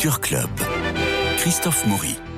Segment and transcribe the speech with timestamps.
[0.00, 0.50] Culture Club.
[1.36, 2.29] Christophe Maury.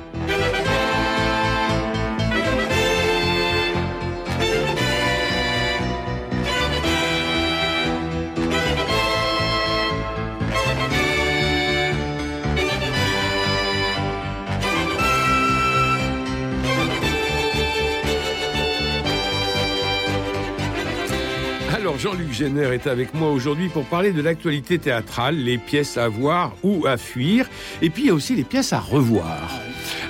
[22.03, 26.51] Jean-Luc Génère est avec moi aujourd'hui pour parler de l'actualité théâtrale, les pièces à voir
[26.61, 27.47] ou à fuir,
[27.81, 29.49] et puis il y a aussi les pièces à revoir.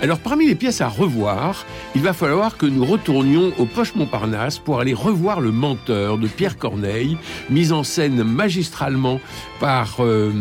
[0.02, 4.58] Alors parmi les pièces à revoir, il va falloir que nous retournions au Poche Montparnasse
[4.58, 7.16] pour aller revoir Le Menteur de Pierre Corneille,
[7.52, 9.22] mise en scène magistralement
[9.60, 10.32] par euh,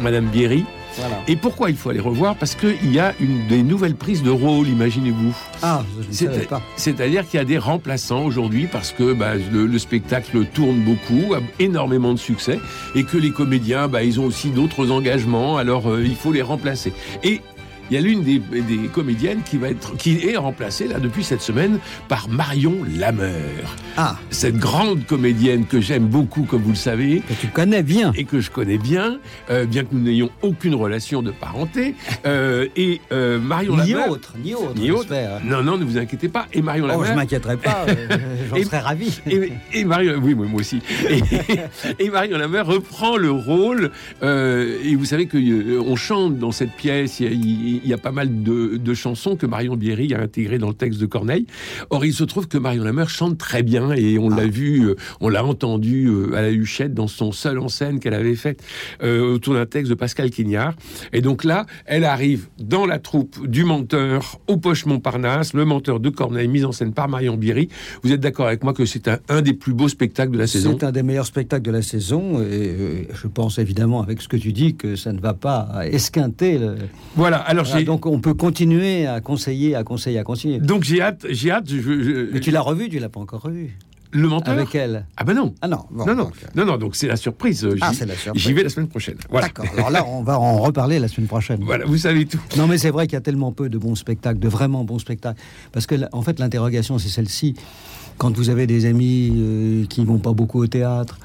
[0.00, 0.64] Madame Bierry.
[0.96, 1.16] Voilà.
[1.28, 4.30] Et pourquoi il faut aller revoir Parce qu'il y a une des nouvelles prises de
[4.30, 5.34] rôle, imaginez-vous.
[5.62, 6.62] Ah, je ne savais C'est- pas.
[6.76, 11.34] C'est-à-dire qu'il y a des remplaçants aujourd'hui parce que bah, le, le spectacle tourne beaucoup,
[11.34, 12.58] a énormément de succès,
[12.94, 16.42] et que les comédiens, bah, ils ont aussi d'autres engagements, alors euh, il faut les
[16.42, 16.92] remplacer.
[17.22, 17.40] Et
[17.90, 21.24] il y a l'une des, des comédiennes qui va être, qui est remplacée là depuis
[21.24, 26.76] cette semaine par Marion Lameur, Ah, cette grande comédienne que j'aime beaucoup, comme vous le
[26.76, 28.12] savez, que tu connais bien.
[28.16, 29.18] et que je connais bien,
[29.50, 31.94] euh, bien que nous n'ayons aucune relation de parenté.
[32.26, 34.74] Euh, et euh, Marion Ni Lameur, autre, ni autre.
[34.76, 35.06] ni autre.
[35.08, 35.40] j'espère.
[35.44, 36.46] Non, non, ne vous inquiétez pas.
[36.52, 37.16] Et Marion Oh, je Lameur.
[37.16, 37.86] m'inquiéterai pas,
[38.50, 39.20] j'en serais ravi.
[39.26, 40.80] Et, et Marion, oui, moi moi aussi.
[41.08, 41.22] Et,
[42.04, 43.90] et Marion Lameur reprend le rôle.
[44.22, 47.20] et vous savez que on chante dans cette pièce.
[47.20, 50.68] Il il y a pas mal de, de chansons que Marion Bierry a intégrées dans
[50.68, 51.46] le texte de Corneille.
[51.90, 54.96] Or, il se trouve que Marion Lameur chante très bien et on l'a vu, euh,
[55.20, 58.62] on l'a entendu euh, à la Huchette dans son seul en scène qu'elle avait faite
[59.02, 60.74] euh, autour d'un texte de Pascal Quignard.
[61.12, 66.00] Et donc là, elle arrive dans la troupe du menteur au Poche Montparnasse, le menteur
[66.00, 67.68] de Corneille, mis en scène par Marion Bierry.
[68.02, 70.46] Vous êtes d'accord avec moi que c'est un, un des plus beaux spectacles de la
[70.46, 70.76] saison?
[70.78, 72.40] C'est un des meilleurs spectacles de la saison.
[72.42, 76.58] Et je pense évidemment, avec ce que tu dis, que ça ne va pas esquinter.
[76.58, 76.76] le-
[77.16, 77.38] Voilà.
[77.38, 80.58] Alors Voilà, donc on peut continuer à conseiller, à conseiller, à conseiller.
[80.60, 81.64] donc j'ai hâte, j'ai hâte.
[81.68, 83.76] je- je- Mais tu l'as revu, tu l'as pas encore revu.
[84.12, 85.06] le menteur Avec elle.
[85.16, 85.54] Ah ben non.
[85.62, 87.64] Ah non, bon, non, non, donc, euh, non, non, donc c'est la surprise.
[87.80, 88.42] Ah, J'y- c'est la surprise.
[88.42, 89.14] J'y vais la semaine prochaine.
[89.30, 89.46] Voilà.
[89.46, 89.66] D'accord.
[89.76, 91.60] Alors là, on va en reparler la semaine prochaine.
[91.62, 92.40] Voilà, vous savez tout.
[92.56, 94.98] Non, mais c'est vrai qu'il y a tellement peu de bons spectacles, de vraiment bons
[94.98, 95.40] spectacles.
[95.70, 97.54] Parce que, en fait, l'interrogation, c'est celle-ci.
[98.18, 101.20] Quand vous avez des amis euh, qui vont pas beaucoup au théâtre,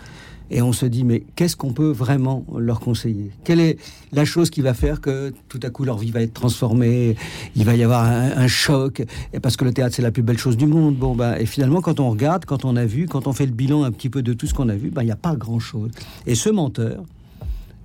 [0.51, 3.31] et on se dit, mais qu'est-ce qu'on peut vraiment leur conseiller?
[3.43, 3.77] Quelle est
[4.11, 7.15] la chose qui va faire que tout à coup leur vie va être transformée
[7.55, 9.03] Il va y avoir un, un choc?
[9.33, 10.95] Et Parce que le théâtre, c'est la plus belle chose du monde.
[10.95, 13.51] Bon, ben, et finalement, quand on regarde, quand on a vu, quand on fait le
[13.53, 15.35] bilan un petit peu de tout ce qu'on a vu, ben, il n'y a pas
[15.35, 15.91] grand-chose.
[16.27, 17.03] Et ce menteur,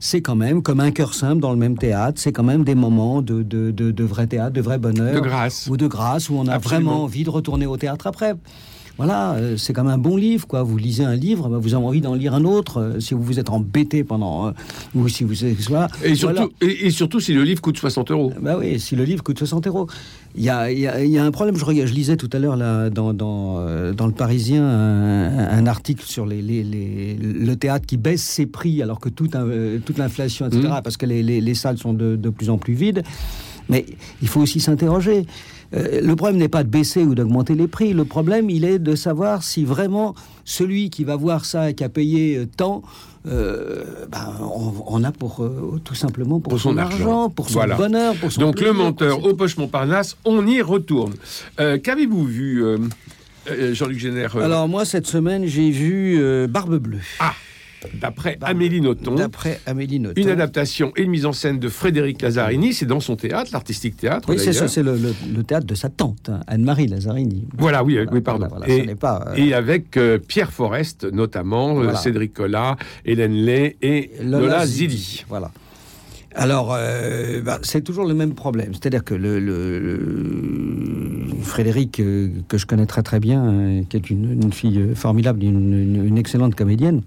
[0.02, 2.74] c'est quand même comme un cœur simple dans le même théâtre, c'est quand même des
[2.74, 5.14] moments de, de, de, de vrai théâtre, de vrai bonheur.
[5.14, 5.66] De grâce.
[5.70, 6.90] Ou de grâce, où on a Absolument.
[6.90, 8.34] vraiment envie de retourner au théâtre après.
[9.00, 10.62] Voilà, euh, c'est comme un bon livre, quoi.
[10.62, 12.76] Vous lisez un livre, ben, vous avez envie d'en lire un autre.
[12.82, 14.50] euh, si vous vous êtes embêté pendant, euh,
[14.94, 15.32] ou si vous
[15.70, 15.88] voilà.
[16.04, 16.50] Et surtout, Voilà.
[16.60, 18.30] et, et surtout si le livre coûte 60 euros.
[18.42, 19.86] Bah oui, si le livre coûte 60 euros.
[20.36, 22.58] Il y y y a un problème, je, je lisais tout à l'heure
[22.90, 27.96] dans, dans, dans le Parisien un, un article sur les, les- les- le théâtre qui
[27.96, 30.80] baisse ses prix alors que tout un- toute l'inflation, etc., Mhm.
[30.84, 33.02] parce que les, les- les salles sont de, de plus en plus vides.
[33.70, 33.86] Mais
[34.20, 35.24] il faut aussi s'interroger.
[35.74, 37.92] Euh, le problème n'est pas de baisser ou d'augmenter les prix.
[37.92, 40.14] Le problème, il est de savoir si vraiment
[40.44, 42.82] celui qui va voir ça et qui a payé euh, tant,
[43.28, 47.30] euh, ben, on, on a pour euh, tout simplement pour, Pour son argent.
[47.30, 47.76] pour son Voilà.
[47.76, 51.12] bonheur, pour son Donc le menteur au Poche Montparnasse, on y retourne.
[51.60, 52.64] Euh, Qu'avez-vous vu,
[53.72, 56.98] Jean-Luc Génère Alors moi cette semaine j'ai vu Barbe Bleue.
[57.20, 57.32] Ah,
[58.00, 60.20] d'après Amélie Nothomb, D'après Amélie Nothomb.
[60.20, 63.96] une adaptation et une mise en scène de Frédéric Lazzarini, c'est dans son théâtre, l'artistique
[63.96, 64.28] théâtre.
[64.30, 67.46] Oui, c'est ça, c'est le, le- le théâtre de sa tante, hein, Anne-Marie Lazzarini.
[67.56, 68.46] Voilà, oui, Voilà, oui, pardon.
[68.48, 71.94] voilà, voilà, ce et, n'est pas, euh, et avec euh, Pierre Forest, notamment, euh.
[71.94, 75.24] Cédric Collat, Hélène Lay et Lola, Zilli.
[75.28, 75.50] Voilà.
[76.34, 78.72] Alors, euh, bah, c'est toujours le même problème.
[78.72, 83.96] C'est-à-dire que le, le- le- Frédéric, euh, que je connais très très bien, euh, qui
[83.96, 87.02] est une, une fille formidable, une, une- une excellente comédienne,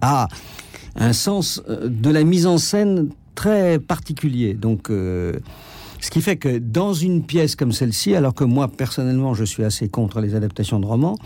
[0.00, 0.28] a
[0.96, 4.54] un sens euh, de la mise en scène très particulier.
[4.54, 5.32] Donc, euh,
[6.00, 9.64] ce qui fait que dans une pièce comme celle-ci, alors que moi personnellement je suis
[9.64, 11.16] assez contre les adaptations de romans,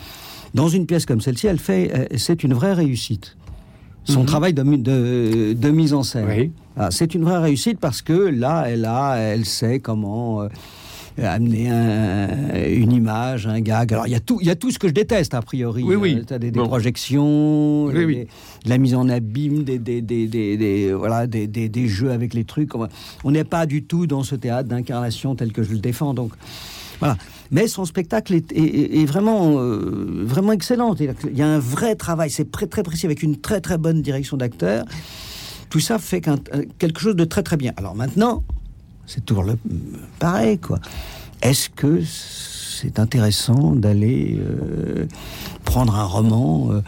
[0.55, 3.37] dans une pièce comme celle-ci, elle fait, euh, c'est une vraie réussite.
[4.05, 4.27] Son Mhm.
[4.27, 6.27] travail de, de, de mise en scène.
[6.29, 6.51] Oui.
[6.77, 10.49] Ah, c'est une vraie réussite parce que là, elle a, elle sait comment euh,
[11.19, 13.93] amener un- une image, un gag.
[13.93, 15.82] Alors il y a tout, il y a tout ce que je déteste a priori.
[15.82, 16.17] Oui, oui.
[16.19, 16.67] Euh, t'as des, des Bon.
[16.67, 18.14] projections, Oui, des- oui.
[18.17, 18.29] des-
[18.64, 22.11] de la mise en abîme, des, des, des, des- des- voilà, des, des- des jeux
[22.12, 22.70] avec les trucs.
[23.25, 26.14] On n'est pas du tout dans ce théâtre d'incarnation tel que je le défends.
[26.14, 26.32] Donc
[26.99, 27.17] voilà.
[27.50, 30.94] Mais son spectacle est, est- est vraiment, euh, vraiment excellent.
[30.94, 34.00] Qu'il y a un vrai travail, c'est très, très précis, avec une très très bonne
[34.03, 34.85] direction d'acteur.
[35.69, 36.37] tout ça fait euh,
[36.79, 37.73] quelque chose de très très bien.
[37.79, 38.43] Alors maintenant,
[39.12, 39.59] c'est toujours le
[40.19, 40.79] pareil, quoi.
[41.43, 45.06] Est-ce que c'est intéressant d'aller euh,
[45.64, 46.81] prendre un roman euh,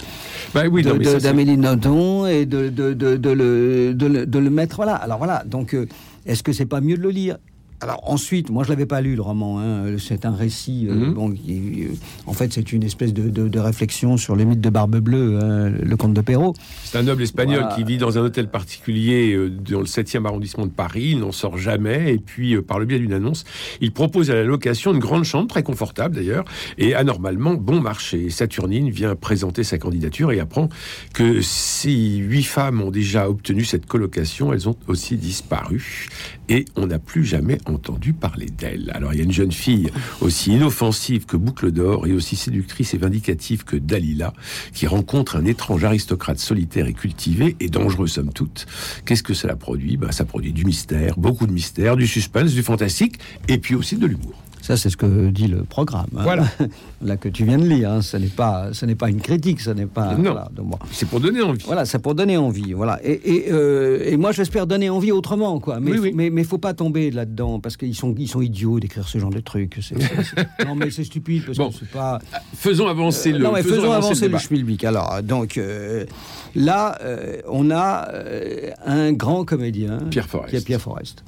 [0.54, 4.76] Bah oui, d'Amélie Nothomb et de, de, de, de le, de, le, de le mettre
[4.76, 4.94] voilà.
[4.94, 5.86] Alors voilà, donc euh,
[6.24, 7.36] est-ce que c'est pas mieux de le lire?
[7.80, 9.60] Alors ensuite, moi je l'avais pas lu le roman.
[9.60, 9.96] hein.
[9.98, 10.86] C'est un récit.
[10.88, 11.12] euh, Mhm.
[11.14, 11.88] bon, qui, euh,
[12.26, 15.38] en fait, c'est une espèce de, de- de réflexion sur les mythes de Barbe Bleue,
[15.42, 16.54] hein, le comte de Perrault.
[16.84, 17.74] C'est un noble espagnol Voilà.
[17.74, 21.10] qui vit dans un hôtel particulier euh, dans le 7e arrondissement de Paris.
[21.12, 22.14] Il n'en sort jamais.
[22.14, 23.44] Et puis, euh, par le biais d'une annonce,
[23.80, 26.44] il propose à la location une grande chambre, très confortable d'ailleurs,
[26.78, 28.30] et anormalement bon marché.
[28.30, 30.68] Saturnine vient présenter sa candidature et apprend
[31.12, 36.08] que si huit femmes ont déjà obtenu cette colocation, elles ont aussi disparu.
[36.48, 38.90] Et on n'a plus jamais entendu parler d'elle.
[38.94, 39.90] Alors, il y a une jeune fille
[40.20, 44.32] aussi inoffensive que Boucle d'Or et aussi séductrice et vindicative que Dalila,
[44.72, 48.66] qui rencontre un étrange aristocrate solitaire et cultivé et dangereux somme toute.
[49.04, 49.96] Qu'est-ce que cela produit?
[49.96, 53.18] Ben, Ça produit du mystère, beaucoup de mystère, du suspense, du fantastique
[53.48, 54.43] et puis aussi de l'humour.
[54.66, 56.06] Ça, c'est ce que dit le programme.
[56.16, 56.22] hein.
[56.22, 56.44] Voilà.
[57.02, 58.00] Là que tu viens de lire, hein.
[58.00, 60.14] ce n'est pas, ce n'est pas une critique, ce n'est pas.
[60.14, 60.32] Non.
[60.32, 60.70] voilà, bon.
[60.90, 61.62] C'est pour donner envie.
[61.66, 62.72] Voilà, c'est pour donner envie.
[62.72, 62.98] Voilà.
[63.04, 65.80] Et, et, euh, et moi, j'espère donner envie autrement, quoi.
[65.80, 66.12] Mais, Oui, oui.
[66.14, 69.28] mais, mais faut pas tomber là-dedans parce qu'ils sont, ils sont idiots d'écrire ce genre
[69.28, 69.80] de trucs.
[69.82, 71.68] C'est- c'est- c'est- non, mais c'est stupide parce Bon.
[71.68, 72.18] que c'est pas.
[72.56, 73.40] Faisons avancer le.
[73.40, 74.82] non, mais faisons, avancer, le schmilblick.
[74.84, 76.06] Alors, donc euh,
[76.54, 80.48] là, euh, on a euh, un grand comédien, Pierre Forest.
[80.50, 81.22] qui est Pierre Forest,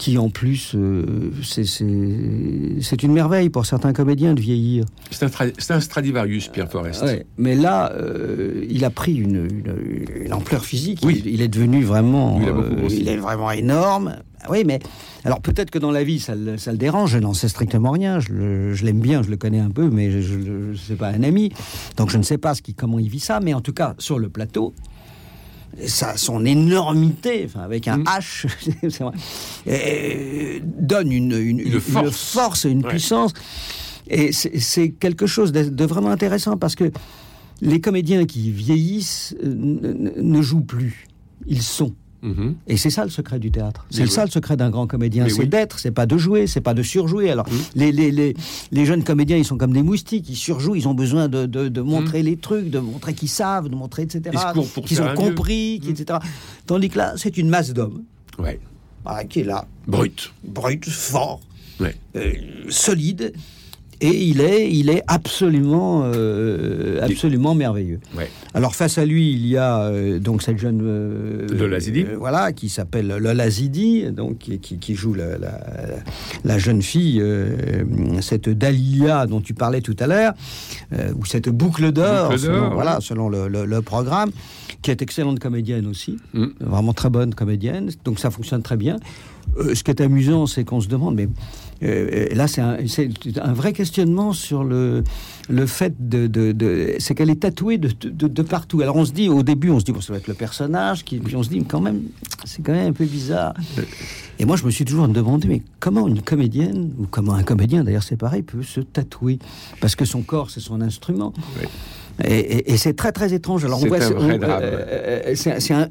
[0.00, 1.04] qui en plus, euh,
[1.42, 4.86] c'est- une merveille pour certains comédiens de vieillir.
[5.10, 5.30] C'est un,
[5.76, 7.02] un Stradivarius, Pierre Forest.
[7.02, 11.00] Ouais, mais là, euh, il a pris une, une- une ampleur physique.
[11.04, 11.20] Oui.
[11.26, 12.40] Il, il est devenu vraiment.
[12.40, 14.16] Il euh, il est vraiment énorme.
[14.48, 14.78] Oui, mais
[15.24, 17.10] alors peut-être que dans la vie, ça, le- ça le dérange.
[17.12, 18.20] Je n'en sais strictement rien.
[18.20, 21.52] Je l'aime bien, je le connais un peu, mais je ne sais pas un ami.
[21.98, 23.38] Donc je ne sais pas ce qui, comment il vit ça.
[23.40, 24.72] Mais en tout cas, sur le plateau,
[25.86, 28.04] ça, son énormité, enfin, avec un Mm.
[28.04, 28.46] H,
[29.66, 32.32] vrai, donne une, une, Une force.
[32.32, 32.90] force, une Ouais.
[32.90, 33.32] puissance.
[34.08, 36.90] Et c'est quelque chose de, de vraiment intéressant parce que
[37.60, 41.06] les comédiens qui vieillissent euh, ne, ne jouent plus.
[41.46, 41.94] Ils sont.
[42.66, 43.86] Et c'est ça le secret du théâtre.
[43.90, 44.26] C'est ça oui.
[44.28, 45.26] le secret d'un grand comédien.
[45.28, 45.48] C'est oui.
[45.48, 47.30] d'être, c'est pas de jouer, c'est pas de surjouer.
[47.30, 47.52] Alors, Mm.
[47.76, 48.34] les, les, les,
[48.72, 51.68] les jeunes comédiens, ils sont comme des moustiques, ils surjouent, ils ont besoin de, de,
[51.68, 51.84] de Mm.
[51.86, 54.36] montrer les trucs, de montrer qu'ils savent, de montrer, etc.
[54.84, 55.92] Qu'ils ont compris, qui- Mm.
[55.92, 56.18] etc.
[56.66, 58.02] Tandis que là, c'est une masse d'hommes
[58.38, 58.60] Ouais.
[59.04, 60.32] voilà, qui est là, Brut.
[60.44, 61.40] brut, fort,
[61.80, 61.96] Ouais.
[62.16, 62.32] euh,
[62.68, 63.32] solide.
[64.02, 68.00] Et il est, il est absolument, euh, absolument merveilleux.
[68.16, 68.30] Ouais.
[68.54, 72.04] Alors face à lui, il y a euh, donc cette jeune euh, Lola Zidi.
[72.08, 75.60] euh, voilà, qui s'appelle Lola Zidi, donc qui, joue la, la-
[76.44, 77.56] la jeune fille, euh,
[78.22, 80.32] cette Dahlia dont tu parlais tout à l'heure,
[80.94, 84.30] euh, ou cette boucle d'or, selon, voilà, selon le, le- le programme,
[84.82, 86.46] qui est excellente comédienne aussi, Mm.
[86.60, 88.96] vraiment très bonne comédienne, donc ça fonctionne très bien.
[89.58, 91.28] Euh, ce qui est amusant, c'est qu'on se demande, mais
[91.82, 95.02] euh, là, c'est un, vrai questionnement sur le,
[95.48, 96.96] le fait de.
[96.98, 98.80] c'est qu'elle est tatouée de, de- partout.
[98.80, 101.04] Alors, on se dit, au début, on se dit, bon, ça va être le personnage,
[101.04, 102.02] puis on se dit, mais quand même,
[102.44, 103.54] c'est quand même un peu bizarre.
[104.38, 107.84] Et moi, je me suis toujours demandé, mais comment une comédienne, ou comment un comédien,
[107.84, 109.38] d'ailleurs, c'est pareil, peut se tatouer?
[109.80, 111.32] Parce que son corps, c'est son instrument.
[111.60, 111.68] Ouais.
[112.24, 113.64] Et, et- et c'est très très étrange.
[113.64, 115.34] Alors on C'est voit, c'est- euh,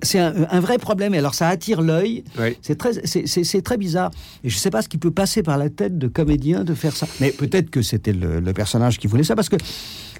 [0.03, 1.13] c'est un- vrai problème.
[1.13, 2.24] Et alors ça attire l'œil.
[2.62, 4.12] C'est très, c'est très bizarre.
[4.43, 6.74] Et je ne sais pas ce qui peut passer par la tête de comédien de
[6.74, 7.07] faire ça.
[7.19, 9.57] Mais peut-être que c'était le, le personnage qui voulait ça, parce que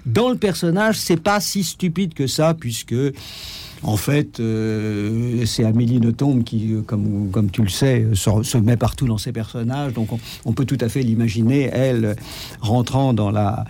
[0.06, 2.94] dans le personnage, c'est pas si stupide que ça, puisque
[3.82, 8.76] en fait, euh, c'est Amélie Nothomb qui, euh, comme, tu le sais, euh, se, met
[8.76, 9.94] partout dans ses personnages.
[9.94, 10.08] Donc
[10.44, 12.16] on, peut tout à fait l'imaginer, elle,
[12.60, 13.64] rentrant dans la,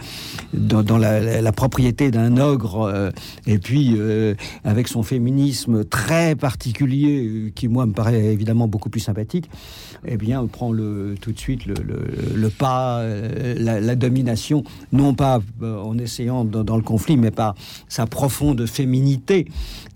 [0.52, 3.12] dans, la, propriété d'un ogre,
[3.46, 3.96] et puis
[4.64, 9.48] avec son féminisme très particulier, qui moi me paraît évidemment beaucoup plus sympathique,
[10.06, 13.04] eh bien, on prend le, tout de suite le, pas,
[13.56, 17.54] la, domination, non pas en essayant dans le conflit, mais par
[17.88, 19.46] sa profonde féminité.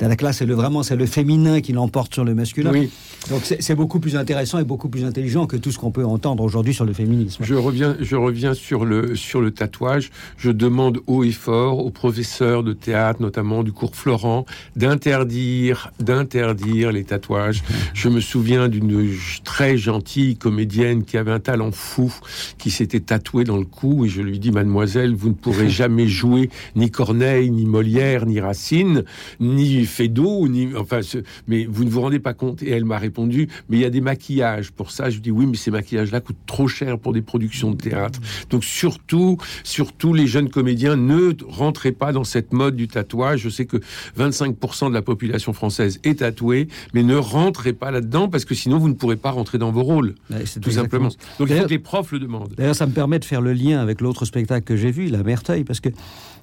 [0.05, 2.71] C'est-à-dire que là, c'est le, vraiment c'est le féminin qui l'emporte sur le masculin.
[2.71, 2.91] Oui.
[3.31, 6.05] Donc c'est c'est beaucoup plus intéressant et beaucoup plus intelligent que tout ce qu'on peut
[6.05, 7.43] entendre aujourd'hui sur le féminisme.
[7.43, 10.11] Je reviens, je reviens sur le, sur le tatouage.
[10.37, 14.45] Je demande haut et fort aux professeurs de théâtre, notamment du cours Florent,
[14.77, 17.63] d'interdire, d'interdire les tatouages.
[17.95, 19.09] Je me souviens d'une
[19.43, 22.15] très gentille comédienne qui avait un talent fou,
[22.59, 26.09] qui s'était tatouée dans le cou, et je lui dis, mademoiselle, vous ne pourrez jamais
[26.09, 29.05] jouer ni Corneille, ni Molière, ni Racine,
[29.41, 31.01] ni fait d'eau, ni enfin,
[31.47, 32.63] mais vous ne vous rendez pas compte.
[32.63, 35.11] Et elle m'a répondu, mais il y a des maquillages pour ça.
[35.11, 38.21] Je lui dis oui, mais ces maquillages-là coûtent trop cher pour des productions de théâtre.
[38.51, 43.41] Donc surtout, surtout les jeunes comédiens, ne rentrez pas dans cette mode du tatouage.
[43.41, 43.79] Je sais que
[44.19, 48.79] 25% de la population française est tatouée, mais ne rentrez pas là-dedans parce que sinon
[48.79, 50.15] vous ne pourrez pas rentrer dans vos rôles,
[50.61, 51.09] tout simplement.
[51.39, 52.55] Donc il faut que les profs le demandent.
[52.57, 55.23] D'ailleurs, ça me permet de faire le lien avec l'autre spectacle que j'ai vu, La
[55.23, 55.89] Merteuil, parce que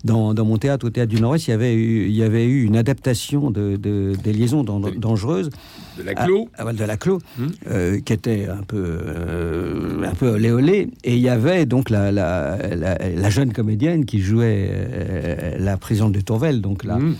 [0.03, 2.63] dans, mon théâtre, au théâtre du Nord-Ouest, il y avait eu, il y avait eu
[2.63, 5.49] une adaptation de, des liaisons dangereuses.
[5.97, 7.51] De la Clos ah, De la Clos, hum.
[7.69, 10.89] euh, qui était un peu, euh, un peu olé olé.
[11.03, 16.21] Et il y avait donc la, la, jeune comédienne qui jouait euh, la présidente de
[16.21, 16.61] Tourvel.
[16.61, 17.15] Donc là, hum.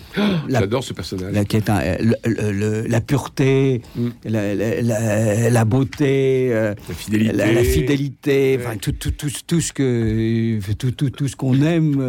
[0.47, 1.33] J'adore ce personnage.
[1.33, 4.11] La, qui est la pureté, hum.
[4.23, 11.09] la, beauté, la fidélité, la, fidélité enfin, tout, tout, tout, tout, ce que tout, tout,
[11.09, 11.99] tout ce qu'on aime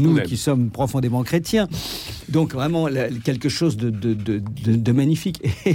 [0.00, 1.68] nous qui sommes profondément chrétiens.
[2.28, 2.88] Donc vraiment
[3.24, 5.42] quelque chose de, de, magnifique.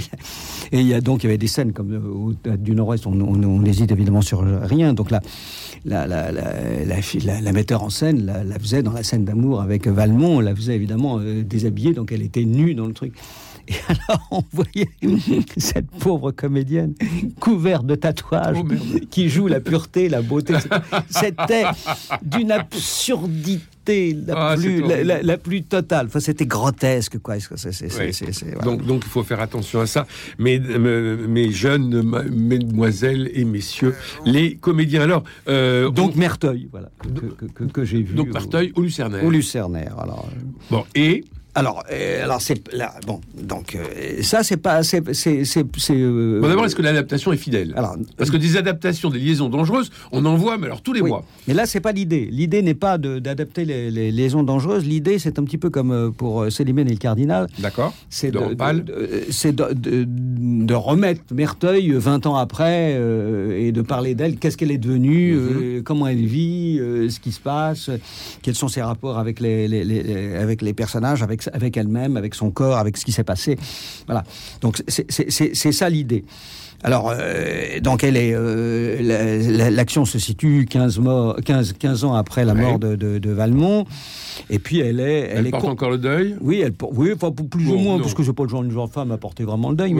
[0.72, 3.14] Et, il y a donc il y avait des scènes comme euh, du Nord-Ouest, on
[3.14, 4.92] n'hésite évidemment sur rien.
[4.92, 5.20] Donc là,
[5.84, 10.40] la, la, la, la, metteur en scène la, faisait dans la scène d'amour avec Valmont,
[10.40, 13.14] la faisait évidemment euh, déshabillée, donc elle était nue dans le truc.
[13.68, 14.90] Et alors, on voyait
[15.56, 16.94] cette pauvre comédienne
[17.40, 20.54] couverte de tatouages oh, qui joue la pureté, la beauté.
[21.08, 21.64] C'était
[22.22, 23.64] d'une absurdité
[24.26, 26.06] la, ah, plus, la, plus totale.
[26.06, 27.36] Enfin, c'était grotesque, quoi.
[28.62, 30.06] donc, donc, il faut faire attention à ça.
[30.38, 33.94] Mais mes jeunes mesdemoiselles et messieurs,
[34.24, 35.02] les comédiens.
[35.02, 36.90] Alors, euh, donc Merteuil, voilà,
[37.54, 38.14] que, que, j'ai vu.
[38.14, 39.24] Donc Merteuil au Lucernaire.
[39.24, 40.28] Au Lucernaire, alors.
[40.70, 41.24] Bon, et
[41.56, 45.64] alors, euh, alors c'est là, bon, donc euh, ça c'est pas, c'est, c'est, c'est.
[45.90, 47.72] Euh, bon, d'abord, est-ce que l'adaptation est fidèle?
[47.76, 51.02] Alors, parce que des adaptations, des liaisons dangereuses, on en voit, mais alors tous les
[51.02, 51.24] mois.
[51.46, 52.28] Mais là, c'est pas l'idée.
[52.30, 54.84] L'idée n'est pas d'adapter les, liaisons dangereuses.
[54.84, 57.46] L'idée, c'est un petit peu comme pour Célimène et le cardinal.
[57.60, 57.94] D'accord.
[58.10, 58.56] C'est de,
[59.30, 63.00] c'est de, de, remettre Merteuil 20 ans après
[63.56, 64.38] et de parler d'elle.
[64.38, 65.82] Qu'est-ce qu'elle est devenue mhm.
[65.84, 67.90] Comment elle vit Ce qui se passe
[68.42, 72.50] Quels sont ses rapports avec les, les avec les personnages Avec avec elle-même, avec son
[72.50, 73.58] corps, avec ce qui s'est passé.
[74.06, 74.24] Voilà.
[74.60, 76.24] Donc c'est ça l'idée.
[76.84, 81.00] Alors, euh, donc elle est, euh, l'action se situe 15,
[81.42, 83.86] 15, 15, ans après la mort de, de, Valmont.
[84.50, 86.36] Et puis elle est, elle, elle est porte encore le deuil.
[86.42, 88.90] Oui, elle, oui, enfin, plus ou moins, parce que c'est pas le genre, une genre
[88.90, 89.94] femme à porter vraiment le deuil.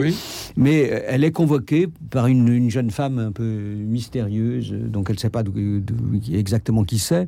[0.55, 5.15] Mais, euh, elle est convoquée par une, une, jeune femme un peu mystérieuse, donc elle
[5.15, 5.41] ne sait pas
[6.31, 7.27] exactement qui c'est.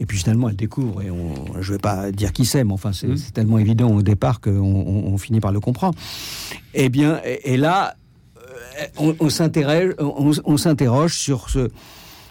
[0.00, 2.72] Et puis finalement, elle découvre, et on, je ne vais pas dire qui c'est, mais
[2.72, 3.16] enfin, c'est mmh.
[3.34, 5.98] tellement évident au départ qu'on on, finit par le comprendre.
[6.74, 7.96] Eh bien, et, là,
[8.36, 11.68] euh, on, s'interroge, sur ce,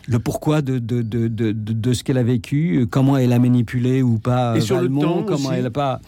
[0.08, 4.18] le pourquoi de, de, de, de, ce qu'elle a vécu, comment elle a manipulé ou
[4.18, 6.00] pas et sur le temps comment elle n'a pas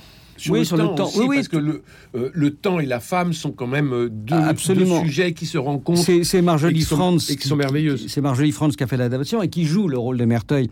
[0.47, 1.09] oui, sur le temps.
[1.15, 1.83] oui, parce que le,
[2.15, 6.01] euh, le temps et la femme sont quand même euh, deux, sujets qui se rencontrent.
[6.23, 8.05] C'est Marjorie Franz et qui sont merveilleuses.
[8.07, 10.69] C'est Marjorie Franz qui a fait l'adaptation et qui joue le rôle de Merteuil.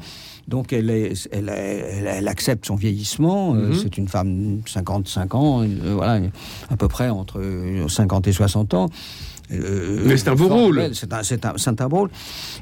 [0.48, 3.54] Donc elle, est, elle, elle, accepte son vieillissement.
[3.54, 3.76] Euh, mhm.
[3.76, 6.22] c'est une femme de 55 ans, voilà,
[6.70, 7.42] à peu près entre
[7.88, 8.90] 50 et 60 ans.
[9.50, 10.90] Mais c'est un beau rôle.
[10.94, 12.10] C'est un, un, un, rôle.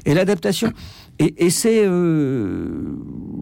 [0.04, 0.72] Et l'adaptation.
[1.18, 1.82] Et, c'est.
[1.86, 2.68] Euh,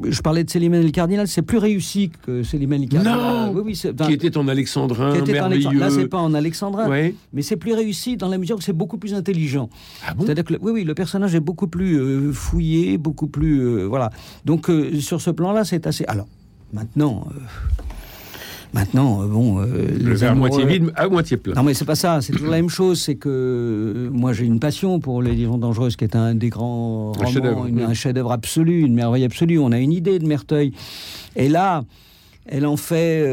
[0.05, 3.19] je parlais de Célimène le Cardinal, c'est plus réussi que Célimène le Cardinal.
[3.19, 5.41] Non oui, oui, Qui était en alexandrin, qui était.
[5.41, 6.89] En Là, c'est pas en alexandrin.
[7.33, 9.69] Mais c'est plus réussi dans la mesure où c'est beaucoup plus intelligent.
[10.07, 10.25] Ah bon?
[10.25, 13.61] C'est-à-dire que, oui, oui, le personnage est beaucoup plus euh, fouillé, beaucoup plus.
[13.61, 14.11] Euh, voilà.
[14.45, 14.71] Donc,
[15.01, 16.05] sur ce plan-là, c'est assez.
[16.07, 16.29] Alors,
[16.73, 17.27] maintenant.
[18.75, 19.61] Maintenant, euh, bon.
[19.61, 19.67] Euh,
[20.03, 21.55] le verre à moitié vide, à moitié plein.
[21.55, 22.21] Non, mais c'est pas ça.
[22.21, 23.01] C'est toujours la même chose.
[23.01, 26.49] C'est que euh, moi, j'ai une passion pour Les Liaisons Dangereuses, qui est un des
[26.49, 29.61] grands un romans, un chef-d'œuvre absolu, une merveille absolue.
[29.61, 30.73] On a une idée de Merteuil.
[31.37, 31.85] Et là,
[32.47, 33.25] elle en fait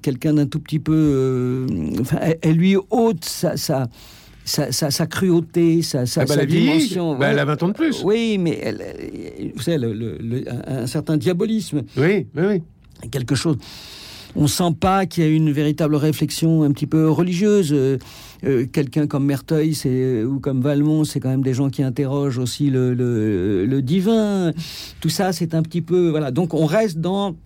[0.00, 1.66] quelqu'un d'un tout petit peu.
[2.00, 3.86] enfin, elle, lui ôte sa, sa,
[4.46, 7.18] sa, cruauté, sa, sa, ah bah, dimension.
[7.18, 8.02] Bah, elle a 20 ans de plus.
[8.02, 11.82] Oui, mais elle, vous savez, le, un certain diabolisme.
[11.98, 12.62] Oui, oui, oui.
[13.10, 13.58] Quelque chose
[14.36, 17.72] on sent pas qu'il y a une véritable réflexion un petit peu religieuse.
[17.72, 17.98] Euh,
[18.44, 22.38] euh, quelqu'un comme Merteuil c'est, ou comme Valmont, c'est quand même des gens qui interrogent
[22.38, 24.52] aussi le, divin.
[25.00, 26.10] Tout ça, c'est un petit peu...
[26.10, 26.30] Voilà.
[26.30, 27.36] Donc on reste dans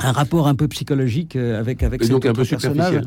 [0.00, 3.02] un rapport un peu psychologique euh, avec avec donc un peu personnage.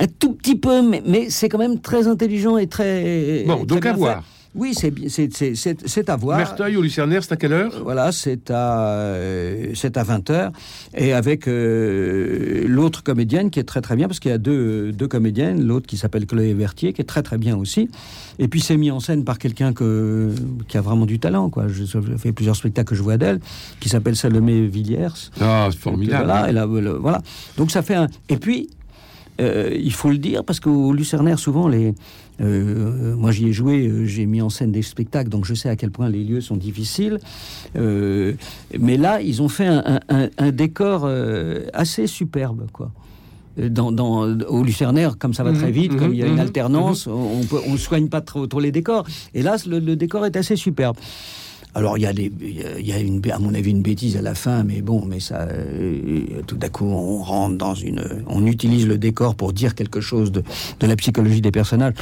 [0.00, 3.64] Un tout petit peu, mais, mais c'est quand même très intelligent et très bon.
[3.64, 4.24] donc à voir.
[4.56, 6.38] Oui, c'est à voir.
[6.38, 7.72] Merteuil au Lucernaire, c'est à quelle heure?
[7.82, 10.50] Voilà, c'est à, euh, c'est à 20h.
[10.96, 14.92] Et avec euh, l'autre comédienne qui est très très bien, parce qu'il y a deux,
[14.92, 17.90] deux comédiennes, l'autre qui s'appelle Chloé Vertier, qui est très très bien aussi.
[18.38, 20.32] Et puis c'est mis en scène par quelqu'un que,
[20.68, 21.50] qui a vraiment du talent.
[21.50, 21.68] Quoi.
[21.68, 23.40] Je, je fais plusieurs spectacles que je vois d'elle,
[23.80, 25.08] qui s'appelle Salomé Villiers.
[25.40, 26.24] Ah, c'est formidable.
[26.24, 27.20] Voilà, et là, voilà.
[27.58, 28.08] Donc ça fait un.
[28.30, 28.70] Et puis,
[29.40, 31.94] euh, il faut le dire, parce qu'au Lucernaire, souvent, les.
[32.40, 35.68] euh, moi, j'y ai joué, euh, j'ai mis en scène des spectacles, donc je sais
[35.68, 37.18] à quel point les lieux sont difficiles.
[38.78, 41.08] Mais là, ils ont fait un, un- un décor
[41.72, 42.90] assez superbe, quoi.
[43.58, 46.26] Dans, dans, au Lucernaire, comme ça va Mhm, très vite, mhm, comme il y a
[46.26, 49.06] une mhm, alternance, on on soigne pas trop, trop les décors.
[49.32, 50.96] Et là, le, le décor est assez superbe.
[51.76, 54.22] Alors il y a des, il y a- une, à mon avis une bêtise à
[54.22, 58.46] la fin, mais bon, mais ça, euh, tout d'un coup on rentre dans une, on
[58.46, 60.42] utilise le décor pour dire quelque chose de,
[60.80, 61.92] de la psychologie des personnages.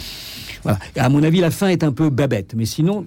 [0.62, 0.78] Voilà.
[0.94, 3.04] Et à mon avis la fin est un peu babette, mais sinon,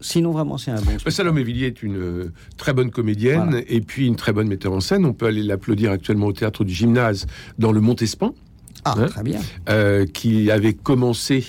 [0.00, 0.92] sinon vraiment c'est un bon.
[1.06, 3.64] Euh, Salomé Villiers est une euh, très bonne comédienne Voilà.
[3.68, 5.04] et puis une très bonne metteur en scène.
[5.04, 7.26] On peut aller l'applaudir actuellement au théâtre du Gymnase
[7.58, 8.34] dans le Montespan,
[8.86, 9.40] Ah Hein très bien.
[9.68, 11.44] euh, qui avait commencé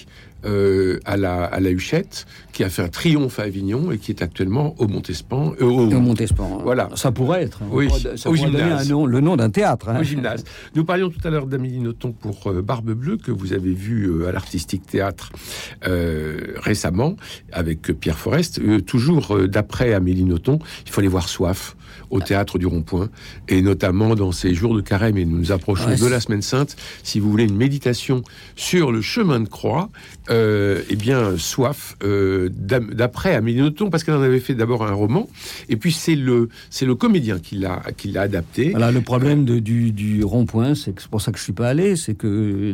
[0.47, 4.11] euh, à, la, à la Huchette, qui a fait un triomphe à Avignon et qui
[4.11, 5.53] est actuellement au Montespan.
[5.61, 6.61] euh, au, Montespan.
[6.63, 6.89] Voilà.
[6.95, 7.61] Ça pourrait être.
[7.63, 7.67] hein.
[7.71, 8.87] Oui, Ça au pourrait donner gymnase.
[8.87, 9.89] un nom, le nom d'un théâtre.
[9.89, 9.99] hein.
[9.99, 10.43] au gymnase.
[10.75, 14.25] Nous parlions tout à l'heure d'Amélie Nothomb pour euh, Barbe Bleue, que vous avez vu
[14.25, 15.31] à l'Artistique Théâtre
[16.57, 17.15] récemment,
[17.51, 18.61] avec Pierre Forest.
[18.85, 21.75] Toujours d'après Amélie Nothomb, il faut aller voir Soif
[22.09, 23.09] au Théâtre du Rond-Point,
[23.49, 26.41] et notamment dans ces jours de carême, et nous nous approchons Ouais, de la Semaine
[26.41, 28.21] Sainte, si vous voulez une méditation
[28.55, 29.89] sur le chemin de croix,
[30.29, 30.36] euh,
[30.89, 35.27] eh bien, Soif, euh, d'après Amélie Nothomb, parce qu'elle en avait fait d'abord un roman,
[35.69, 38.69] et puis c'est le, c'est le comédien qui l'a, qui l'a adapté.
[38.71, 41.53] Voilà, le problème de- du, du rond-point, c'est que c'est pour ça que je suis
[41.53, 42.73] pas allé, c'est que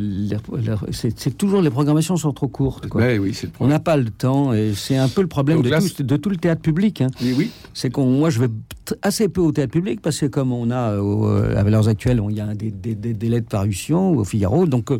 [0.92, 2.88] c'est toujours les programmations sont trop courtes.
[2.88, 3.00] quoi.
[3.02, 5.68] Ouais, oui, le On n'a pas le temps et c'est un peu le problème de
[5.70, 7.00] là, tout, de tout le théâtre public.
[7.00, 7.08] hein.
[7.22, 7.50] Oui, oui.
[7.72, 8.48] C'est qu'on, moi, je vais
[9.02, 12.20] assez peu au théâtre public parce que comme on a au, euh, à valeurs actuelles,
[12.20, 14.98] on- il y a des, délais de parution au Figaro, donc euh,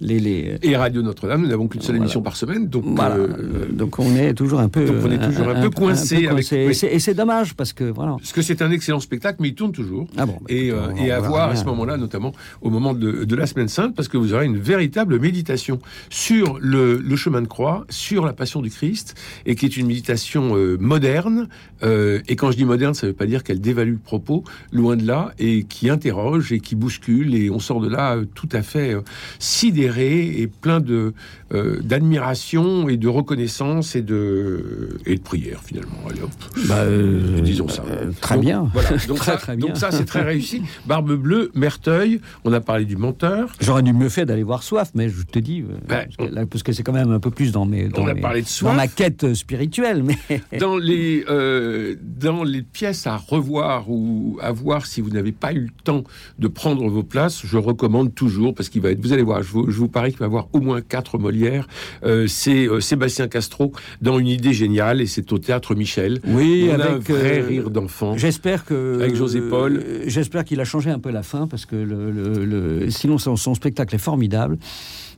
[0.00, 3.28] les, les Et Radio Notre-Dame, nous n'avons qu'une seule Émission par semaine, donc voilà, euh,
[3.28, 6.46] euh, donc on est toujours un peu, donc on est toujours un peu coincé avec-
[6.50, 6.78] oui.
[6.90, 8.12] Et c'est- dommage parce que voilà.
[8.18, 10.06] parce que c'est un excellent spectacle, mais il tourne toujours.
[10.16, 12.32] Ah bon, bah, Et, euh, et à voir à ce moment-là, notamment
[12.62, 15.78] au moment de, de la semaine sainte, parce que vous aurez une véritable méditation
[16.10, 19.14] sur le, le chemin de croix, sur la passion du Christ,
[19.46, 21.48] et qui est une méditation euh, moderne.
[21.82, 24.42] euh, et quand je dis moderne, ça ne veut pas dire qu'elle dévalue le propos,
[24.72, 28.24] loin de là, et qui interroge et qui bouscule, et on sort de là euh,
[28.34, 29.00] tout à fait euh,
[29.38, 31.12] sidéré et plein de
[31.52, 35.96] euh, d'admiration et de reconnaissance et de et de prière finalement.
[36.08, 36.30] Allez, hop.
[36.68, 37.82] Bah, euh, Disons ça.
[37.90, 38.68] euh, très Donc, bien.
[38.72, 38.88] Voilà.
[39.08, 39.66] Donc Très, ça, très bien.
[39.68, 40.62] Donc ça, c'est très réussi.
[40.86, 42.20] Barbe bleue, Merteuil.
[42.44, 43.50] On a parlé du menteur.
[43.60, 46.34] J'aurais dû mieux fait d'aller voir Soif, mais je te dis, euh, Ben, parce, que,
[46.34, 48.20] là, parce que c'est quand même un peu plus dans mes, dans, On a mes-
[48.20, 48.76] parlé de dans Soif.
[48.76, 54.86] ma quête spirituelle, mais Dans les euh, dans les pièces à revoir ou à voir
[54.86, 56.04] si vous n'avez pas eu le temps
[56.38, 59.00] de prendre vos places, je recommande toujours parce qu'il va être.
[59.00, 61.18] Vous allez voir, je vous, je vous parie qu'il va y avoir au moins quatre
[61.18, 61.66] Molières.
[62.04, 66.20] Euh, c'est euh, Sébastien Castro dans une idée géniale et c'est au théâtre Michel.
[66.26, 68.16] oui, On a un avec vrai euh, rire d'enfant.
[68.16, 69.82] J'espère que Avec José Paul.
[70.06, 73.36] J'espère qu'il a changé un peu la fin parce que le, le- le- sinon son,
[73.36, 74.58] son spectacle est formidable.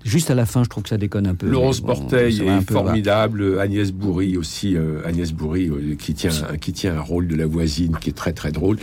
[0.04, 1.48] Juste à la fin, je trouve que ça déconne un peu.
[1.48, 6.72] Laurence bon, Porteil est formidable, Agnès Bourri aussi, euh, Agnès Bourri euh, qui tient qui
[6.72, 8.76] tient un rôle de la voisine qui est très très drôle.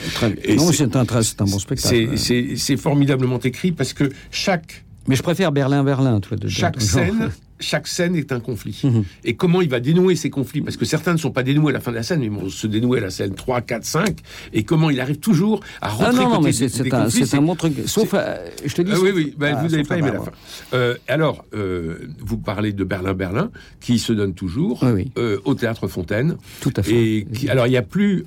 [0.43, 2.17] Et non, c'est- un, très- un bon spectacle.
[2.17, 6.35] C'est formidablement écrit parce que chaque Mais je préfère Berlin-Berlin, toi.
[6.35, 7.29] De, de- chaque scène
[7.63, 8.79] chaque scène est un conflit.
[8.83, 9.03] Mhm.
[9.23, 10.61] Et comment il va dénouer ces conflits?
[10.61, 12.49] Parce que certains ne sont pas dénoués à la fin de la scène, mais vont
[12.49, 14.17] se dénouer à la scène 3, 4, 5.
[14.53, 16.93] Et comment il arrive toujours à Ah rentrer non, non, mais des- c'est
[17.35, 17.73] un, un bon truc.
[17.85, 18.91] Sauf, euh, je te dis.
[18.93, 20.31] ah oui, oui, ben, Ah, vous n'avez pas aimé la fin.
[20.73, 23.49] Euh, alors, euh, vous parlez de Berlin-Berlin,
[23.79, 26.37] qui se donne toujours Oui, oui, euh, au Théâtre Fontaine.
[26.61, 26.93] tout à fait.
[26.93, 28.23] Et qui, alors, il n'y a plus,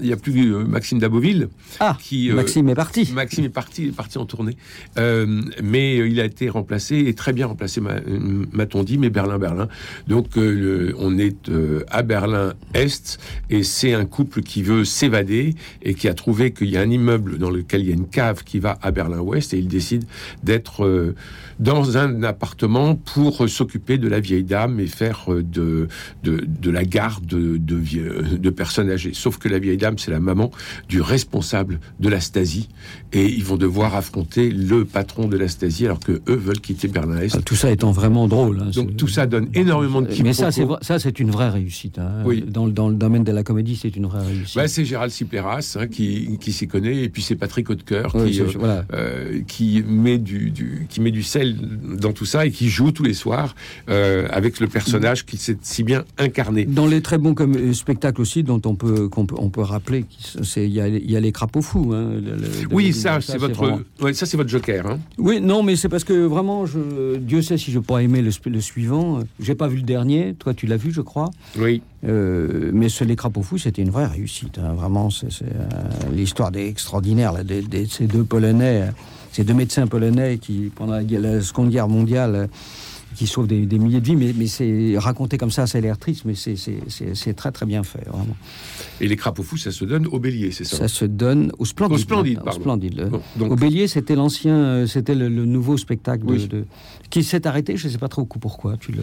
[0.00, 1.48] il y a plus Maxime Daboville,
[1.80, 3.10] ah, qui, Maxime est parti.
[3.14, 4.56] Maxime est parti, il est parti en tournée,
[5.62, 8.00] mais il a été remplacé et très bien remplacé, m'a-
[8.58, 9.68] m'a-t-on dit, mais Berlin, Berlin.
[10.06, 13.18] Donc euh, on est euh, à Berlin Est
[13.48, 16.90] et c'est un couple qui veut s'évader et qui a trouvé qu'il y a un
[16.90, 19.68] immeuble dans lequel il y a une cave qui va à Berlin Ouest et il
[19.68, 20.04] décide
[20.42, 21.14] d'être euh,
[21.58, 25.88] dans un appartement pour s'occuper de la vieille dame et faire de,
[26.24, 29.12] de, la garde de, de, vieux- de personnes âgées.
[29.14, 30.50] Sauf que la vieille dame, c'est la maman
[30.88, 32.68] du responsable de la Stasi
[33.12, 36.88] et ils vont devoir affronter le patron de la Stasi alors que eux veulent quitter
[36.88, 37.34] Berlin Est.
[37.36, 38.47] Ah, Tout ça étant vraiment drôle.
[38.60, 40.74] Hein, Donc tout ça donne énormément de Mais ça, c'est quiproquos.
[40.80, 41.98] vrai- ça, c'est une vraie réussite.
[41.98, 42.22] hein.
[42.24, 42.44] Oui.
[42.46, 44.56] Dans, le- dans le domaine de la comédie, c'est une vraie réussite.
[44.56, 48.40] Bah, c'est Gérald Cipleras hein, qui, qui s'y connaît, et puis c'est Patrick Hautecoeur qui,
[48.40, 48.84] euh, voilà.
[48.92, 51.56] euh, qui, met du, du- qui met du sel
[52.00, 53.54] dans tout ça et qui joue tous les soirs
[53.88, 56.64] euh, avec le personnage qu'il sait si bien incarner.
[56.64, 59.60] Dans les très bons comme, euh, spectacles aussi, dont on peut, qu'on peut, on peut
[59.62, 61.92] rappeler, qui il y, a, il y a les crapauds fous.
[61.92, 62.36] le- le-
[62.70, 64.98] Oui, ça, c'est votre, vraiment- ouais, ça c'est votre joker.
[65.18, 68.50] Oui, non, mais c'est parce que vraiment, je, Dieu sait si je pourrais aimer le,
[68.50, 69.20] le suivant.
[69.40, 70.34] J'ai pas vu le dernier.
[70.38, 71.30] Toi, tu l'as vu, je crois.
[71.58, 71.82] Oui.
[72.06, 74.58] Euh, mais ce Les Crapauds Fous, c'était une vraie réussite.
[74.58, 74.74] hein.
[74.74, 75.48] Vraiment, c'est euh,
[76.12, 78.90] l'histoire des extraordinaire là, des- des- ces deux Polonais, euh,
[79.32, 82.46] ces deux médecins polonais qui, pendant la, Seconde Guerre mondiale, euh,
[83.18, 84.14] qui sauvent des, des milliers de vies.
[84.16, 87.34] Mais, mais c'est raconté comme ça, ça a l'air triste, mais c'est- c'est c'est- c'est
[87.34, 88.36] très très bien fait, vraiment.
[89.00, 91.64] Et les crapauds fous, ça se donne au bélier, c'est ça Ça se donne au
[91.64, 91.96] Splendide.
[91.96, 92.60] Au Splendide, pardon.
[92.60, 93.08] Splendide.
[93.10, 96.48] Bon, donc- Au Bélier, c'était l'ancien, euh, c'était le, le nouveau spectacle de, Oui.
[96.48, 96.64] de-
[97.10, 97.76] qui s'est arrêté.
[97.76, 98.76] Je ne sais pas trop pourquoi.
[98.78, 99.02] Tu le,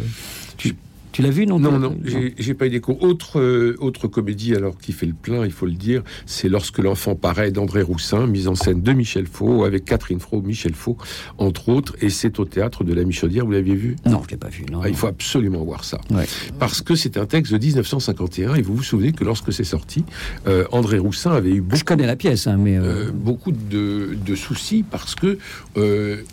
[0.58, 0.76] tu,
[1.16, 1.96] tu l'as vu non Non, non,
[2.38, 2.98] j'ai pas eu d'écho.
[3.00, 6.80] Autre, euh, autre comédie, alors qui fait le plein, il faut le dire, c'est Lorsque
[6.80, 10.98] l'enfant paraît d'André Roussin, mise en scène de Michel Faux, avec Catherine Fro, Michel Faux,
[11.38, 13.96] entre autres, et c'est au théâtre de la Michaudière, vous l'aviez vu?
[14.06, 14.66] Non, je l'ai pas vu.
[14.70, 16.02] Non, Ah, Il faut absolument voir ça.
[16.12, 16.26] Ouais.
[16.60, 20.04] Parce que c'est un texte de 1951, et vous vous souvenez que lorsque c'est sorti,
[20.48, 24.18] euh, André Roussin avait eu beaucoup Je connais la pièce, hein, mais euh, beaucoup de,
[24.26, 25.38] de soucis parce que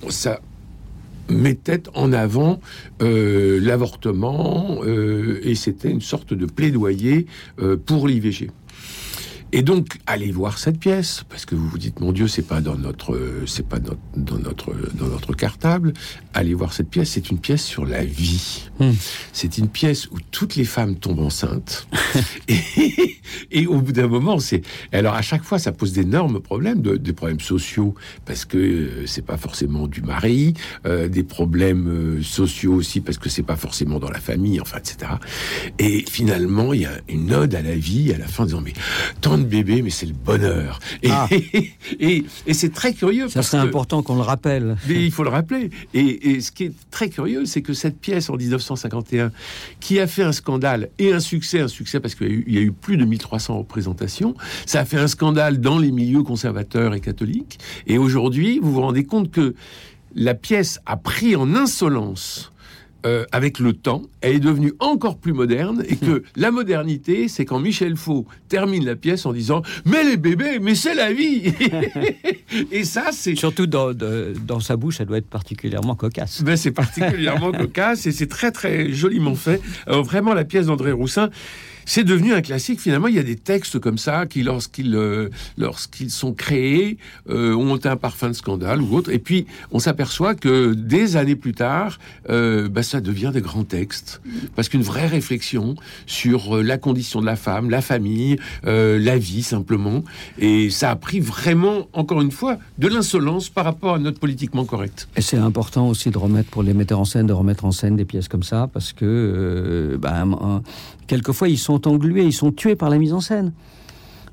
[0.09, 0.41] ça
[1.29, 2.61] mettait en avant
[3.01, 7.27] euh, l'avortement euh, et c'était une sorte de plaidoyer
[7.61, 8.51] euh, pour l'IVG.
[9.55, 12.61] Et donc, allez voir cette pièce, parce que vous vous dites, mon Dieu, c'est pas
[12.63, 15.93] dans notre, c'est pas dans, dans notre, dans notre cartable.
[16.33, 17.11] Allez voir cette pièce.
[17.11, 18.71] C'est une pièce sur la vie.
[18.81, 18.93] Hmm.
[19.35, 21.87] C'est une pièce où toutes les femmes tombent enceintes.
[22.49, 23.19] et,
[23.51, 26.97] et au bout d'un moment, c'est, alors à chaque fois, ça pose d'énormes problèmes, de-
[26.97, 30.55] des problèmes sociaux, parce que euh, c'est pas forcément du mari,
[30.87, 34.79] euh, des problèmes euh, sociaux aussi, parce que c'est pas forcément dans la famille, enfin,
[34.79, 35.13] etc.
[35.79, 38.63] Et finalement, il y a une ode à la vie à la fin, en disant
[38.63, 38.73] mais
[39.21, 40.79] tant de bébés, mais c'est le bonheur.
[41.03, 41.29] Et, Ah.
[42.01, 43.29] et, et c'est très curieux.
[43.29, 44.77] ça parce serait que- important qu'on le rappelle.
[44.89, 45.71] mais il faut le rappeler.
[45.95, 49.31] Et, ce qui est très curieux, c'est que cette pièce en 1951,
[49.81, 52.63] qui a fait un scandale et un succès, un succès parce qu'il y, y a
[52.63, 54.35] eu plus de 1300 représentations,
[54.67, 57.59] ça a fait un scandale dans les milieux conservateurs et catholiques.
[57.87, 59.55] Et aujourd'hui, vous vous rendez compte que
[60.15, 62.52] la pièce a pris en insolence.
[63.05, 67.45] Euh, avec le temps, elle est devenue encore plus moderne et que la modernité, c'est
[67.45, 71.53] quand Michel Faux termine la pièce en disant Mais les bébés, mais c'est la vie
[72.71, 76.43] Et ça, c'est Surtout dans, de- dans sa bouche, ça doit être particulièrement cocasse.
[76.43, 79.61] ben, c'est particulièrement cocasse et c'est très très joliment fait.
[79.87, 81.31] Alors, vraiment, la pièce d'André Roussin,
[81.85, 82.81] c'est devenu un classique.
[82.81, 87.55] Finalement, il y a des textes comme ça qui, lorsqu'ils euh, lorsqu'ils sont créés, euh,
[87.55, 89.11] ont un parfum de scandale ou autre.
[89.11, 91.99] Et puis, on s'aperçoit que des années plus tard,
[92.31, 94.21] euh, ben, ça devient des grands textes
[94.55, 95.75] parce qu'une vraie réflexion
[96.07, 100.05] sur la condition de la femme, la famille, la vie simplement.
[100.39, 104.65] Et ça a pris vraiment, encore une fois, de l'insolence par rapport à notre politiquement
[104.65, 105.09] correct.
[105.17, 107.97] Et c'est important aussi de remettre pour les metteurs en scène, de remettre en scène
[107.97, 109.99] des pièces comme ça, parce que euh,
[111.07, 113.53] quelquefois ils sont englués, ils sont tués par la mise en scène.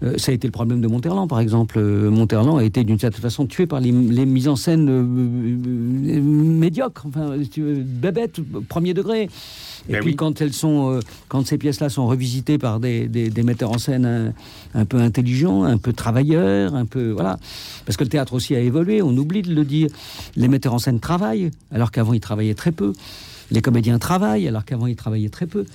[0.01, 1.77] Euh, ça a été le problème de Monterland, par exemple.
[1.77, 5.01] Euh, Monterland a été d'une certaine façon tué par les, les mises en scène euh,
[5.01, 9.23] euh, médiocres, enfin, bébêtes, premier degré.
[9.89, 10.15] Et Ben puis oui.
[10.15, 14.05] quand elles sont, quand ces pièces-là sont revisitées par des, des- des metteurs en scène
[14.05, 17.37] un, un peu intelligents, un peu travailleurs, un peu voilà,
[17.85, 19.01] parce que le théâtre aussi a évolué.
[19.01, 19.89] On oublie de le dire.
[20.37, 22.93] Les metteurs en scène travaillent, alors qu'avant ils travaillaient très peu.
[23.51, 25.65] Les comédiens travaillent, alors qu'avant ils travaillaient très peu.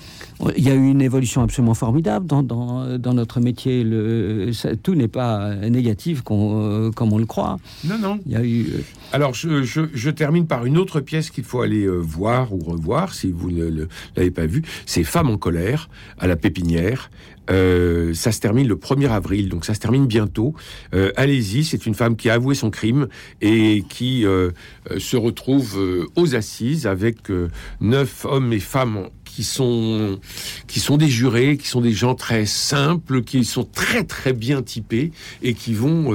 [0.57, 3.83] Il y a eu une évolution absolument formidable dans, dans, dans notre métier.
[3.85, 7.59] Le, ça- tout n'est pas négatif qu'on, euh, comme on le croit.
[7.85, 8.21] Non, non.
[8.27, 8.67] Il y a eu.
[8.75, 8.79] euh,
[9.13, 12.59] Alors, je, je- je termine par une autre pièce qu'il faut aller euh, voir ou
[12.59, 14.63] revoir si vous ne l'avez pas vue.
[14.87, 17.11] C'est Femmes en colère à la Pépinière.
[17.51, 20.55] Euh, ça se termine le 1er avril, donc ça se termine bientôt.
[20.95, 23.09] Euh, Allez-y, c'est une femme qui a avoué son crime
[23.41, 24.51] et qui euh,
[24.91, 27.49] euh, se retrouve euh, aux assises avec euh,
[27.81, 30.21] neuf hommes et femmes qui sont
[30.69, 34.63] qui sont des jurés, qui sont des gens très simples, qui sont très très bien
[34.63, 35.11] typés
[35.43, 36.13] et qui vont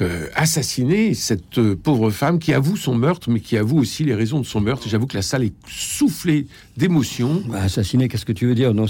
[0.00, 4.14] euh, assassiner cette euh, pauvre femme qui avoue son meurtre, mais qui avoue aussi les
[4.14, 4.88] raisons de son meurtre.
[4.88, 7.42] J'avoue que la salle est soufflée d'émotion.
[7.48, 8.74] bah, assassiner, qu'est-ce que tu veux dire?
[8.74, 8.86] Non,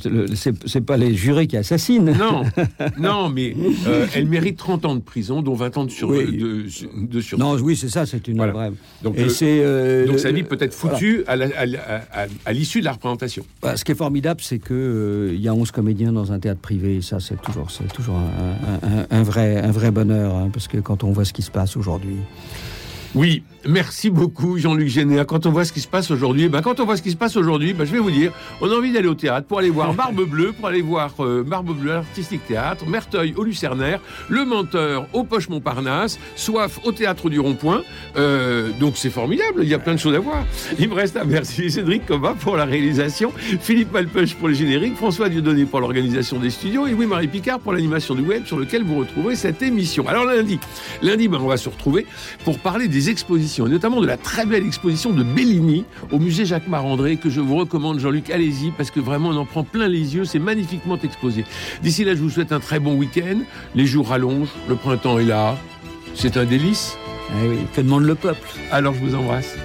[0.67, 2.13] c'est pas les jurés qui assassinent.
[2.19, 2.43] Non,
[2.99, 3.55] non, mais
[3.87, 6.37] euh, elle mérite 30 ans de prison, dont 20 ans de, sur, Oui.
[6.39, 6.65] de,
[7.07, 7.43] de sûreté.
[7.43, 8.53] Non, oui, c'est ça, c'est une Voilà.
[8.53, 8.73] vraie.
[9.03, 10.05] Donc, Et le- c'est.
[10.07, 13.45] donc le- sa vie peut être foutue à l'issue de la représentation.
[13.63, 16.61] Bah, ce qui est formidable, c'est que il y a 11 comédiens dans un théâtre
[16.61, 16.97] privé.
[16.97, 20.51] Et ça, c'est toujours, c'est toujours un, un- un- un vrai, un vrai bonheur, hein,
[20.53, 22.19] parce que quand on voit ce qui se passe aujourd'hui,
[23.15, 25.25] Oui, merci beaucoup Jean-Luc Généa.
[25.25, 27.17] Quand on voit ce qui se passe aujourd'hui, ben quand on voit ce qui se
[27.17, 29.71] passe aujourd'hui, ben je vais vous dire, on a envie d'aller au théâtre pour aller
[29.71, 34.45] voir Barbe Bleue, pour aller voir euh, Barbe Bleue Artistique Théâtre, Merteuil au Lucernaire, Le
[34.45, 37.83] Menteur au Poche Montparnasse, Soif au Théâtre du Rond-Point.
[38.17, 40.45] Euh, donc c'est formidable, il y a plein de choses à voir.
[40.81, 44.97] Il me reste à merci Cédric Coba pour la réalisation, Philippe Malpeuch pour le générique,
[44.97, 48.83] François Dieudonné pour l'organisation des studios et oui-Marie Picard pour l'animation du web sur lequel
[48.83, 50.09] vous retrouverez cette émission.
[50.09, 50.59] Alors lundi,
[51.01, 52.07] lundi ben, on va se retrouver
[52.45, 56.45] pour parler des expositions, et notamment de la très belle exposition de Bellini au musée
[56.45, 59.89] Jacques Marandré que je vous recommande Jean-Luc, allez-y parce que vraiment on en prend plein
[59.89, 61.45] les yeux, c'est magnifiquement exposé.
[61.83, 63.39] D'ici là, je vous souhaite un très bon week-end.
[63.75, 65.57] Les jours rallongent, le printemps est là,
[66.15, 66.97] c'est un délice.
[67.43, 68.49] Eh oui, que demande le peuple?
[68.71, 69.57] Alors je vous embrasse.